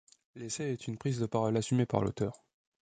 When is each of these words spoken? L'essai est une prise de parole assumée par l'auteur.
L'essai 0.33 0.71
est 0.71 0.87
une 0.87 0.97
prise 0.97 1.19
de 1.19 1.27
parole 1.27 1.55
assumée 1.57 1.85
par 1.85 2.01
l'auteur. 2.01 2.43